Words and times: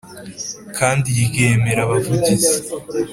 Kandi 0.77 1.09
ryemera 1.29 1.79
abavugizi 1.83 2.53